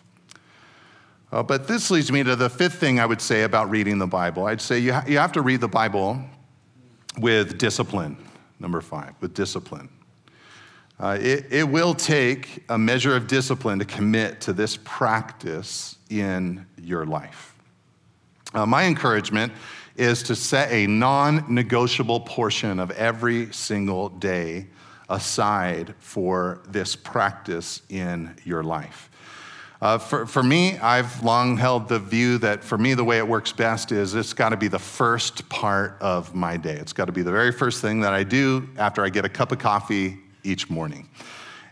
[1.32, 4.06] Uh, but this leads me to the fifth thing I would say about reading the
[4.06, 4.44] Bible.
[4.44, 6.22] I'd say you, ha- you have to read the Bible
[7.16, 8.18] with discipline,
[8.60, 9.88] number five, with discipline.
[11.00, 16.66] Uh, it, it will take a measure of discipline to commit to this practice in
[16.76, 17.54] your life.
[18.52, 19.54] Uh, my encouragement
[19.96, 24.66] is to set a non negotiable portion of every single day
[25.08, 29.10] aside for this practice in your life.
[29.82, 33.26] Uh, for, for me, I've long held the view that for me, the way it
[33.26, 36.74] works best is it's got to be the first part of my day.
[36.74, 39.28] It's got to be the very first thing that I do after I get a
[39.28, 41.08] cup of coffee each morning.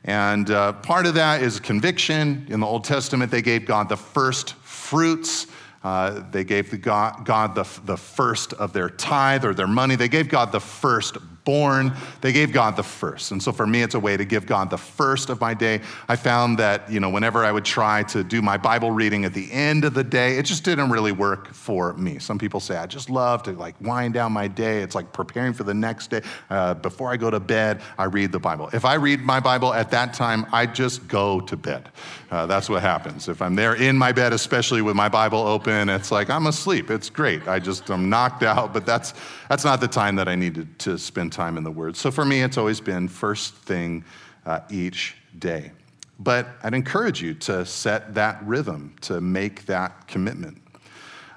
[0.02, 2.46] And uh, part of that is conviction.
[2.48, 5.46] In the Old Testament, they gave God the first fruits.
[5.84, 9.94] Uh, they gave the God, God the, the first of their tithe or their money.
[9.94, 13.32] They gave God the first born, they gave God the first.
[13.32, 15.80] And so for me, it's a way to give God the first of my day.
[16.08, 19.34] I found that, you know, whenever I would try to do my Bible reading at
[19.34, 22.18] the end of the day, it just didn't really work for me.
[22.18, 24.82] Some people say, I just love to like wind down my day.
[24.82, 26.22] It's like preparing for the next day.
[26.48, 28.70] Uh, before I go to bed, I read the Bible.
[28.72, 31.88] If I read my Bible at that time, I just go to bed.
[32.30, 33.28] Uh, that's what happens.
[33.28, 36.90] If I'm there in my bed, especially with my Bible open, it's like I'm asleep.
[36.90, 37.48] It's great.
[37.48, 39.14] I just, I'm knocked out, but that's,
[39.48, 41.96] that's not the time that I needed to spend time in the Word.
[41.96, 44.04] So for me, it's always been first thing
[44.46, 45.72] uh, each day.
[46.18, 50.60] But I'd encourage you to set that rhythm, to make that commitment.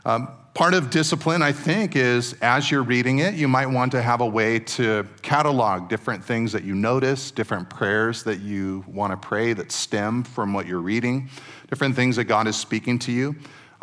[0.06, 4.02] Um, part of discipline, I think, is as you're reading it, you might want to
[4.02, 9.12] have a way to catalog different things that you notice, different prayers that you want
[9.12, 11.30] to pray that stem from what you're reading,
[11.70, 13.36] different things that God is speaking to you.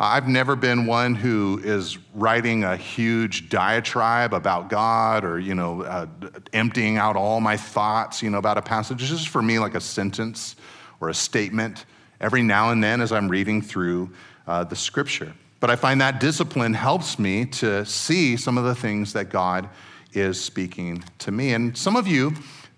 [0.03, 5.83] I've never been one who is writing a huge diatribe about God or, you know,
[5.83, 6.07] uh,
[6.53, 9.03] emptying out all my thoughts, you know, about a passage.
[9.03, 10.55] It's just for me like a sentence
[11.01, 11.85] or a statement
[12.19, 14.09] every now and then as I'm reading through
[14.47, 15.35] uh, the scripture.
[15.59, 19.69] But I find that discipline helps me to see some of the things that God
[20.13, 21.53] is speaking to me.
[21.53, 22.33] And some of you,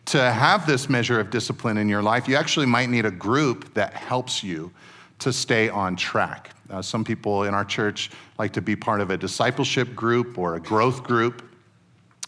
[0.08, 3.74] to have this measure of discipline in your life, you actually might need a group
[3.76, 4.74] that helps you
[5.20, 6.53] to stay on track.
[6.74, 8.10] Uh, some people in our church
[8.40, 11.44] like to be part of a discipleship group or a growth group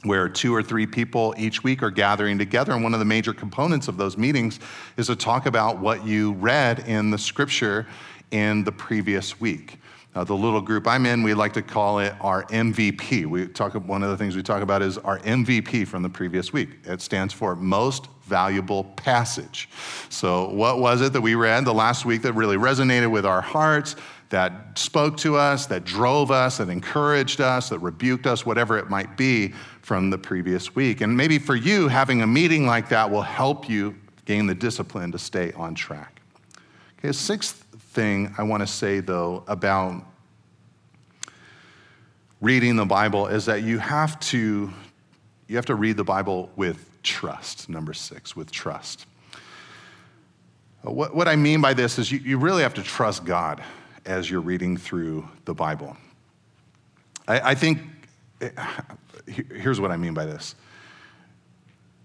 [0.04, 2.74] where two or three people each week are gathering together.
[2.74, 4.60] And one of the major components of those meetings
[4.98, 7.88] is to talk about what you read in the scripture
[8.30, 9.80] in the previous week.
[10.14, 13.26] Uh, the little group I'm in, we like to call it our MVP.
[13.26, 16.54] We talk, one of the things we talk about is our MVP from the previous
[16.54, 16.70] week.
[16.86, 19.70] It stands for most valuable passage.
[20.10, 23.42] So, what was it that we read the last week that really resonated with our
[23.42, 23.96] hearts?
[24.30, 28.90] That spoke to us, that drove us, that encouraged us, that rebuked us, whatever it
[28.90, 31.02] might be from the previous week.
[31.02, 35.12] And maybe for you, having a meeting like that will help you gain the discipline
[35.12, 36.22] to stay on track.
[37.00, 40.04] Okay, sixth thing I want to say though about
[42.42, 44.72] reading the Bible is that you have to
[45.48, 47.70] you have to read the Bible with trust.
[47.70, 49.06] Number six, with trust.
[50.82, 53.64] What, what I mean by this is you, you really have to trust God
[54.06, 55.98] as you're reading through the Bible.
[57.28, 57.80] I, I think,
[59.28, 60.56] here's what I mean by this.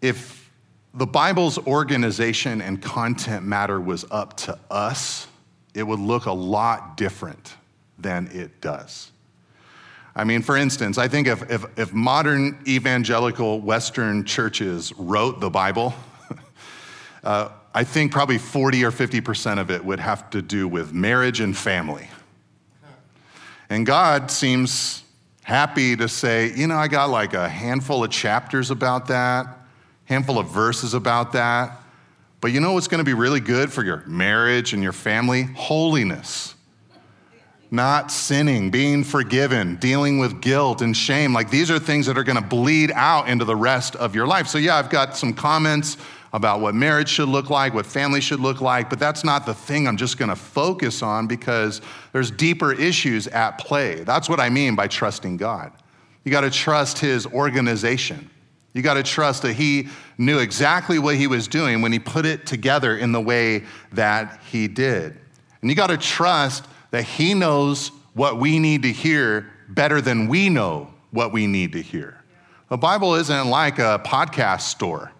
[0.00, 0.50] If
[0.94, 5.26] the Bible's organization and content matter was up to us,
[5.74, 7.54] it would look a lot different
[7.98, 9.12] than it does.
[10.16, 15.50] I mean, for instance, I think if, if, if modern evangelical Western churches wrote the
[15.50, 15.94] Bible,
[17.24, 21.40] uh, I think probably 40 or 50% of it would have to do with marriage
[21.40, 22.08] and family.
[23.68, 25.04] And God seems
[25.42, 29.46] happy to say, you know, I got like a handful of chapters about that,
[30.06, 31.80] handful of verses about that.
[32.40, 35.42] But you know what's going to be really good for your marriage and your family?
[35.42, 36.54] Holiness
[37.70, 41.32] not sinning, being forgiven, dealing with guilt and shame.
[41.32, 44.26] Like these are things that are going to bleed out into the rest of your
[44.26, 44.48] life.
[44.48, 45.96] So, yeah, I've got some comments
[46.32, 49.54] about what marriage should look like, what family should look like, but that's not the
[49.54, 51.80] thing I'm just going to focus on because
[52.12, 54.04] there's deeper issues at play.
[54.04, 55.72] That's what I mean by trusting God.
[56.24, 58.30] You got to trust His organization.
[58.74, 62.24] You got to trust that He knew exactly what He was doing when He put
[62.24, 65.18] it together in the way that He did.
[65.60, 70.28] And you got to trust that He knows what we need to hear better than
[70.28, 72.22] we know what we need to hear.
[72.68, 75.10] The Bible isn't like a podcast store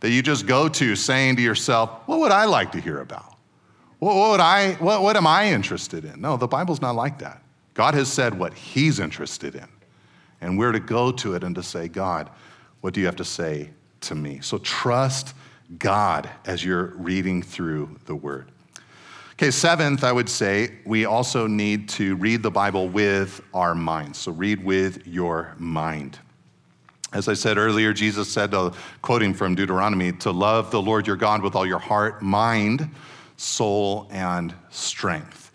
[0.00, 3.36] that you just go to saying to yourself, What would I like to hear about?
[3.98, 6.20] What, would I, what, what am I interested in?
[6.20, 7.42] No, the Bible's not like that.
[7.74, 9.66] God has said what He's interested in.
[10.40, 12.30] And we're to go to it and to say, God,
[12.80, 13.70] what do you have to say
[14.02, 14.38] to me?
[14.40, 15.34] So trust
[15.78, 18.50] God as you're reading through the Word.
[19.32, 24.18] Okay, seventh, I would say we also need to read the Bible with our minds.
[24.18, 26.18] So read with your mind.
[27.12, 31.16] As I said earlier, Jesus said, uh, quoting from Deuteronomy, to love the Lord your
[31.16, 32.90] God with all your heart, mind,
[33.38, 35.50] soul, and strength.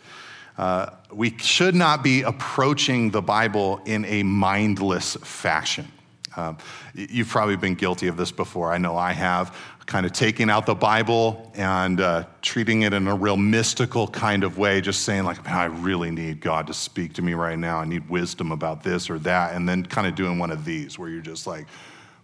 [0.58, 5.91] Uh, we should not be approaching the Bible in a mindless fashion.
[6.36, 6.56] Uh,
[6.95, 8.74] you've probably been guilty of this before.
[8.74, 13.07] I know I have kind of taking out the Bible and uh, treating it in
[13.07, 16.73] a real mystical kind of way, just saying, like, man, I really need God to
[16.73, 17.79] speak to me right now.
[17.79, 19.55] I need wisdom about this or that.
[19.55, 21.67] And then kind of doing one of these where you're just like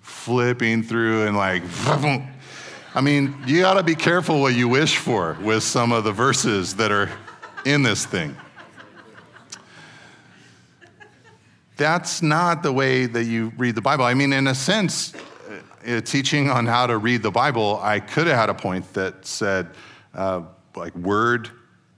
[0.01, 1.64] flipping through and like,
[2.95, 6.12] I mean, you got to be careful what you wish for with some of the
[6.12, 7.10] verses that are
[7.66, 8.36] in this thing.
[11.78, 14.03] That's not the way that you read the Bible.
[14.03, 15.14] I mean, in a sense,
[15.88, 19.26] uh, teaching on how to read the Bible, I could have had a point that
[19.26, 19.70] said,
[20.14, 20.42] uh,
[20.76, 21.50] like word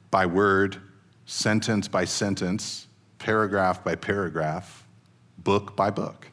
[0.10, 0.78] by word,
[1.26, 2.88] sentence by sentence,
[3.20, 4.86] paragraph by paragraph,
[5.40, 6.28] book by book.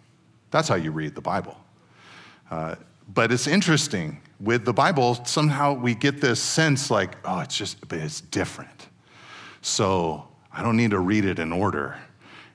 [0.50, 1.56] That's how you read the Bible.
[2.50, 2.76] Uh,
[3.14, 7.86] but it's interesting with the Bible, somehow we get this sense like, oh, it's just,
[7.88, 8.88] but it's different.
[9.62, 11.96] So I don't need to read it in order.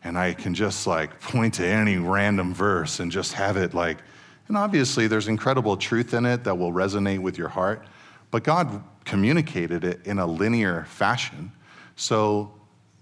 [0.04, 4.00] And I can just like point to any random verse and just have it like
[4.48, 7.86] and obviously, there's incredible truth in it that will resonate with your heart,
[8.32, 11.52] but God communicated it in a linear fashion.
[11.96, 12.52] So,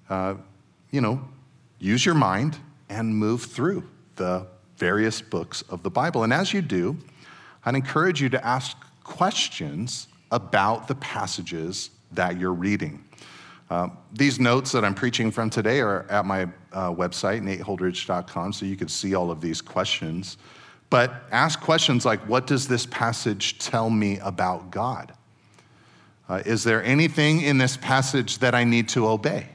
[0.09, 0.35] uh,
[0.91, 1.21] you know,
[1.79, 2.57] use your mind
[2.89, 4.45] and move through the
[4.77, 6.23] various books of the Bible.
[6.23, 6.97] And as you do,
[7.65, 13.03] I'd encourage you to ask questions about the passages that you're reading.
[13.69, 18.65] Uh, these notes that I'm preaching from today are at my uh, website, nateholdridge.com, so
[18.65, 20.37] you can see all of these questions.
[20.91, 25.13] But ask questions like what does this passage tell me about God?
[26.29, 29.47] Uh, is there anything in this passage that I need to obey?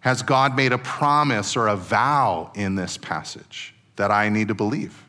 [0.00, 4.54] Has God made a promise or a vow in this passage that I need to
[4.54, 5.04] believe?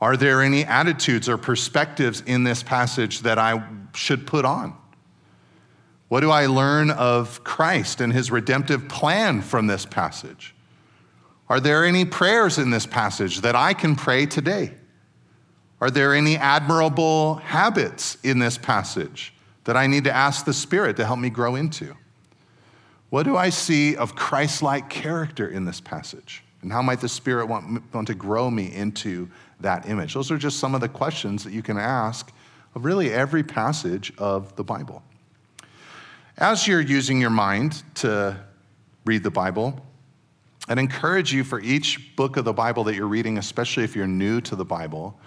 [0.00, 3.62] Are there any attitudes or perspectives in this passage that I
[3.94, 4.76] should put on?
[6.08, 10.54] What do I learn of Christ and his redemptive plan from this passage?
[11.50, 14.72] Are there any prayers in this passage that I can pray today?
[15.80, 19.34] Are there any admirable habits in this passage
[19.64, 21.96] that I need to ask the Spirit to help me grow into?
[23.08, 26.44] What do I see of Christ like character in this passage?
[26.62, 29.28] And how might the Spirit want, want to grow me into
[29.58, 30.14] that image?
[30.14, 32.32] Those are just some of the questions that you can ask
[32.76, 35.02] of really every passage of the Bible.
[36.38, 38.38] As you're using your mind to
[39.04, 39.84] read the Bible,
[40.70, 44.06] I'd encourage you for each book of the Bible that you're reading, especially if you're
[44.06, 45.18] new to the Bible,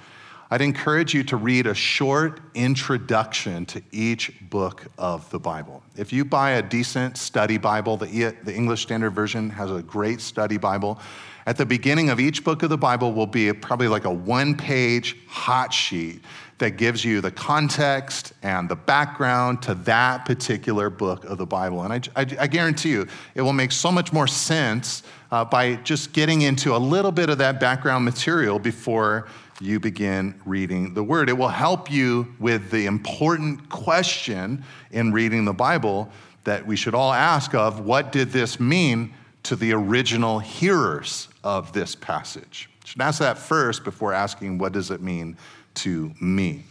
[0.50, 5.84] I'd encourage you to read a short introduction to each book of the Bible.
[5.98, 10.22] If you buy a decent study Bible, the, the English Standard Version has a great
[10.22, 10.98] study Bible.
[11.46, 14.56] At the beginning of each book of the Bible will be probably like a one
[14.56, 16.22] page hot sheet
[16.60, 21.84] that gives you the context and the background to that particular book of the Bible.
[21.84, 25.76] And I, I, I guarantee you, it will make so much more sense uh, by
[25.78, 29.28] just getting into a little bit of that background material before
[29.60, 31.30] you begin reading the Word.
[31.30, 36.12] It will help you with the important question in reading the Bible
[36.44, 41.74] that we should all ask of what did this mean to the original hearers of
[41.74, 42.70] this passage?
[42.86, 45.38] Should ask that first before asking what does it mean
[45.76, 46.64] to me?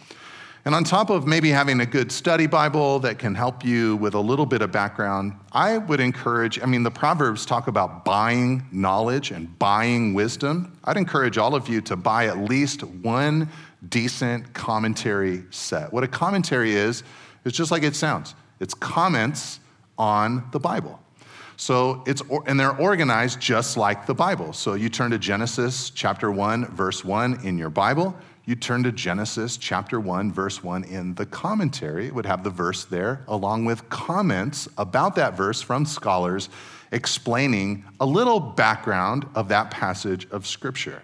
[0.64, 4.14] And on top of maybe having a good study Bible that can help you with
[4.14, 8.64] a little bit of background, I would encourage, I mean, the Proverbs talk about buying
[8.70, 10.78] knowledge and buying wisdom.
[10.84, 13.48] I'd encourage all of you to buy at least one
[13.88, 15.92] decent commentary set.
[15.92, 17.02] What a commentary is,
[17.44, 19.58] is just like it sounds it's comments
[19.98, 21.00] on the Bible.
[21.56, 24.52] So it's, and they're organized just like the Bible.
[24.52, 28.90] So you turn to Genesis chapter 1, verse 1 in your Bible you turn to
[28.90, 32.06] Genesis chapter 1, verse 1 in the commentary.
[32.06, 36.48] It would have the verse there, along with comments about that verse from scholars
[36.90, 41.02] explaining a little background of that passage of Scripture.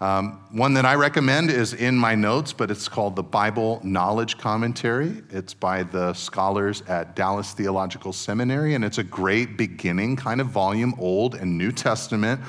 [0.00, 4.36] Um, one that I recommend is in my notes, but it's called the Bible Knowledge
[4.38, 5.22] Commentary.
[5.30, 10.48] It's by the scholars at Dallas Theological Seminary, and it's a great beginning kind of
[10.48, 12.40] volume, Old and New Testament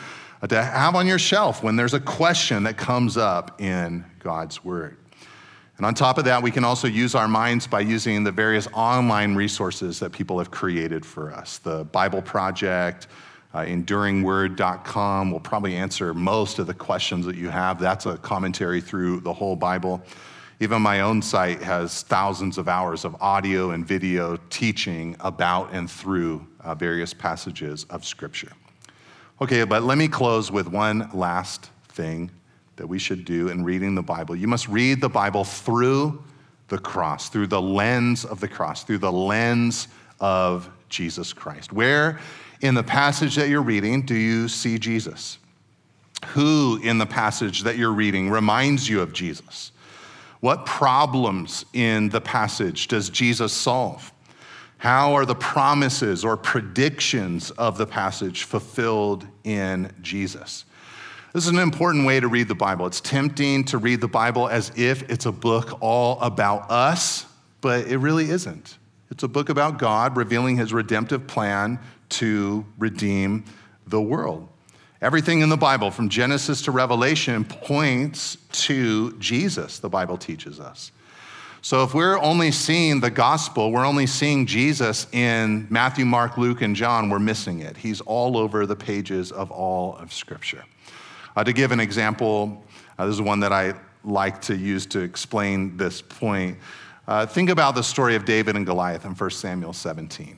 [0.48, 4.98] to have on your shelf when there's a question that comes up in God's Word.
[5.78, 8.68] And on top of that, we can also use our minds by using the various
[8.74, 11.58] online resources that people have created for us.
[11.58, 13.08] The Bible Project,
[13.54, 17.80] uh, enduringword.com will probably answer most of the questions that you have.
[17.80, 20.02] That's a commentary through the whole Bible.
[20.62, 25.92] Even my own site has thousands of hours of audio and video teaching about and
[25.92, 28.52] through uh, various passages of Scripture.
[29.42, 32.32] Okay, but let me close with one last thing
[32.78, 34.34] that we should do in reading the Bible.
[34.34, 36.24] You must read the Bible through
[36.70, 39.90] the cross, through the lens of the cross, through the lens
[40.22, 41.74] of Jesus Christ.
[41.74, 42.20] Where
[42.62, 45.38] in the passage that you're reading do you see Jesus?
[46.28, 49.74] Who in the passage that you're reading reminds you of Jesus?
[50.40, 54.14] What problems in the passage does Jesus solve?
[54.78, 60.65] How are the promises or predictions of the passage fulfilled in Jesus?
[61.34, 62.86] This is an important way to read the Bible.
[62.86, 67.26] It's tempting to read the Bible as if it's a book all about us,
[67.61, 68.78] but it really isn't.
[69.11, 73.43] It's a book about God revealing his redemptive plan to redeem
[73.88, 74.47] the world.
[75.01, 80.91] Everything in the Bible, from Genesis to Revelation, points to Jesus, the Bible teaches us.
[81.66, 86.61] So if we're only seeing the gospel, we're only seeing Jesus in Matthew, Mark, Luke,
[86.61, 87.76] and John, we're missing it.
[87.76, 90.63] He's all over the pages of all of Scripture.
[91.36, 92.63] Uh, to give an example,
[92.99, 96.59] uh, this is one that I like to use to explain this point.
[97.07, 100.38] Uh, think about the story of David and Goliath in 1 Samuel 17.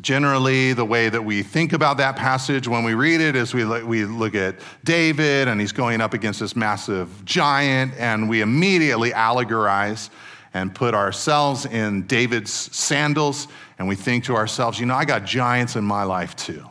[0.00, 3.64] Generally, the way that we think about that passage when we read it is we
[3.64, 8.40] look, we look at David and he's going up against this massive giant, and we
[8.40, 10.10] immediately allegorize
[10.52, 15.24] and put ourselves in David's sandals, and we think to ourselves, you know, I got
[15.24, 16.64] giants in my life too.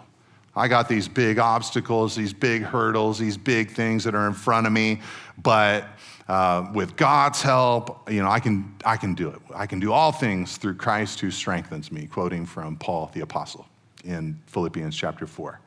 [0.56, 4.68] I got these big obstacles, these big hurdles, these big things that are in front
[4.68, 5.02] of me,
[5.42, 5.86] but
[6.28, 9.40] uh, with God's help, you know, I can, I can do it.
[9.54, 13.68] I can do all things through Christ who strengthens me, quoting from Paul the Apostle
[14.06, 15.60] in Philippians chapter 4.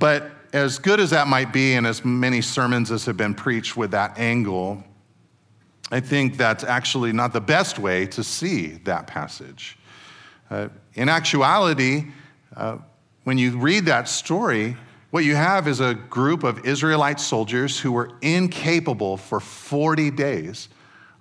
[0.00, 3.76] But as good as that might be, and as many sermons as have been preached
[3.76, 4.82] with that angle,
[5.90, 9.78] I think that's actually not the best way to see that passage.
[10.50, 12.06] Uh, in actuality,
[12.56, 12.78] uh,
[13.24, 14.76] when you read that story,
[15.14, 20.68] what you have is a group of Israelite soldiers who were incapable for 40 days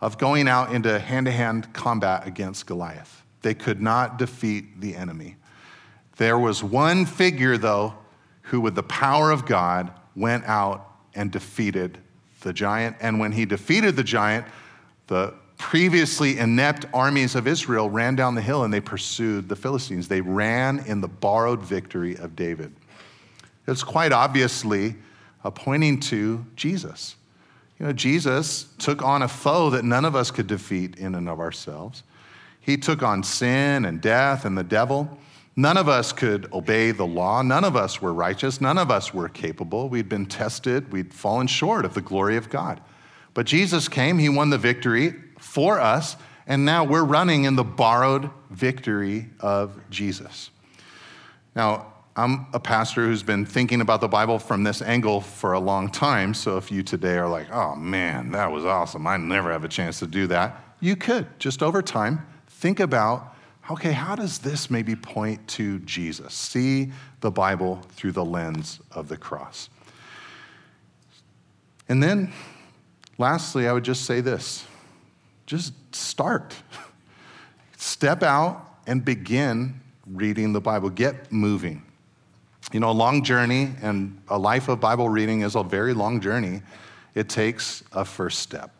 [0.01, 3.21] of going out into hand to hand combat against Goliath.
[3.43, 5.35] They could not defeat the enemy.
[6.17, 7.93] There was one figure, though,
[8.41, 11.99] who, with the power of God, went out and defeated
[12.41, 12.95] the giant.
[12.99, 14.47] And when he defeated the giant,
[15.05, 20.07] the previously inept armies of Israel ran down the hill and they pursued the Philistines.
[20.07, 22.73] They ran in the borrowed victory of David.
[23.67, 24.95] It's quite obviously
[25.51, 27.15] pointing to Jesus.
[27.79, 31.27] You know, Jesus took on a foe that none of us could defeat in and
[31.27, 32.03] of ourselves.
[32.59, 35.17] He took on sin and death and the devil.
[35.55, 37.41] None of us could obey the law.
[37.41, 38.61] None of us were righteous.
[38.61, 39.89] None of us were capable.
[39.89, 40.91] We'd been tested.
[40.91, 42.81] We'd fallen short of the glory of God.
[43.33, 46.15] But Jesus came, He won the victory for us,
[46.47, 50.49] and now we're running in the borrowed victory of Jesus.
[51.55, 55.59] Now, I'm a pastor who's been thinking about the Bible from this angle for a
[55.59, 56.35] long time.
[56.35, 59.69] So if you today are like, oh man, that was awesome, I never have a
[59.69, 63.35] chance to do that, you could just over time think about,
[63.71, 66.35] okay, how does this maybe point to Jesus?
[66.35, 66.91] See
[67.21, 69.69] the Bible through the lens of the cross.
[71.89, 72.31] And then,
[73.17, 74.65] lastly, I would just say this
[75.47, 76.55] just start.
[77.77, 80.89] Step out and begin reading the Bible.
[80.89, 81.81] Get moving.
[82.73, 86.19] You know, a long journey and a life of Bible reading is a very long
[86.19, 86.63] journey.
[87.13, 88.71] It takes a first step.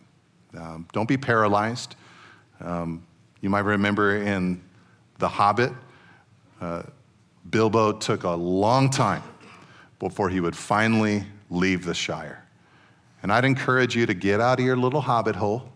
[0.58, 1.96] Um, don't be paralyzed.
[2.60, 3.06] Um,
[3.42, 4.64] you might remember in
[5.20, 5.74] The Hobbit,
[6.60, 6.84] uh,
[7.52, 9.22] Bilbo took a long time
[10.00, 12.44] before he would finally leave the Shire.
[13.22, 15.70] And I'd encourage you to get out of your little hobbit hole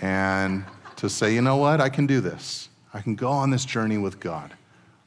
[0.00, 0.64] and
[0.96, 2.68] to say, you know what, I can do this.
[2.92, 4.54] I can go on this journey with God.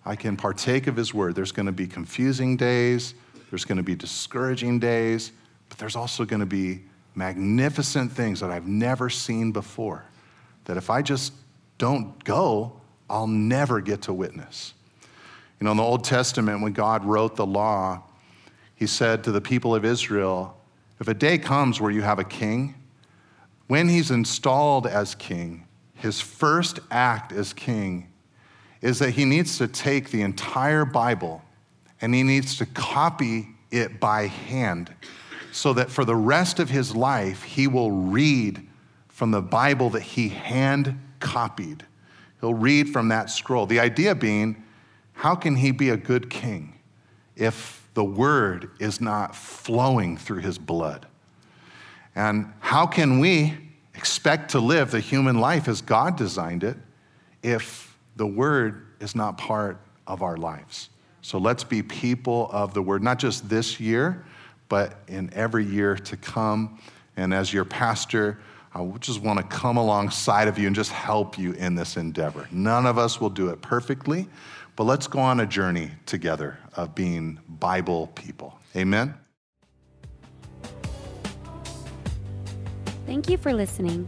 [0.05, 1.35] I can partake of His Word.
[1.35, 3.15] There's going to be confusing days,
[3.49, 5.31] there's going to be discouraging days,
[5.69, 6.83] but there's also going to be
[7.15, 10.03] magnificent things that I've never seen before.
[10.65, 11.33] That if I just
[11.77, 12.73] don't go,
[13.09, 14.73] I'll never get to witness.
[15.59, 18.03] You know, in the Old Testament, when God wrote the law,
[18.75, 20.57] He said to the people of Israel,
[20.99, 22.75] If a day comes where you have a king,
[23.67, 28.07] when he's installed as king, his first act as king
[28.85, 31.41] is that he needs to take the entire Bible
[32.01, 34.93] and he needs to copy it by hand
[35.51, 38.61] so that for the rest of his life, he will read
[39.07, 41.83] from the Bible that he hand copied.
[42.39, 43.65] He'll read from that scroll.
[43.65, 44.63] The idea being,
[45.13, 46.77] how can he be a good king
[47.35, 51.07] if the word is not flowing through his blood?
[52.13, 53.57] And how can we
[53.95, 56.77] expect to live the human life as God designed it
[57.41, 60.89] if the word is not part of our lives?
[61.21, 64.25] So let's be people of the word, not just this year,
[64.69, 66.79] but in every year to come.
[67.17, 68.39] And as your pastor,
[68.73, 72.47] I just want to come alongside of you and just help you in this endeavor.
[72.51, 74.27] None of us will do it perfectly,
[74.75, 78.59] but let's go on a journey together of being Bible people.
[78.75, 79.13] Amen.
[83.05, 84.07] Thank you for listening.